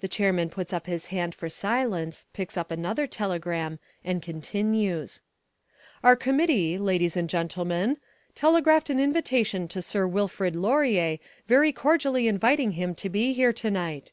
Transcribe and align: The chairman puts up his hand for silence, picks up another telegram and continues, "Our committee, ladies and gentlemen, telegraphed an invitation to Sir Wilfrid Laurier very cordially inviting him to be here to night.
The 0.00 0.06
chairman 0.06 0.50
puts 0.50 0.74
up 0.74 0.84
his 0.86 1.06
hand 1.06 1.34
for 1.34 1.48
silence, 1.48 2.26
picks 2.34 2.58
up 2.58 2.70
another 2.70 3.06
telegram 3.06 3.78
and 4.04 4.20
continues, 4.20 5.22
"Our 6.04 6.14
committee, 6.14 6.76
ladies 6.76 7.16
and 7.16 7.26
gentlemen, 7.26 7.96
telegraphed 8.34 8.90
an 8.90 9.00
invitation 9.00 9.66
to 9.68 9.80
Sir 9.80 10.06
Wilfrid 10.06 10.56
Laurier 10.56 11.16
very 11.46 11.72
cordially 11.72 12.28
inviting 12.28 12.72
him 12.72 12.94
to 12.96 13.08
be 13.08 13.32
here 13.32 13.54
to 13.54 13.70
night. 13.70 14.12